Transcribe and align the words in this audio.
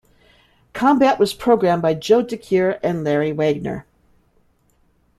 Combat 0.73 1.19
was 1.19 1.35
programmed 1.35 1.83
by 1.83 1.93
Joe 1.93 2.23
Decuir 2.23 2.79
and 2.81 3.03
Larry 3.03 3.33
Wagner. 3.33 3.85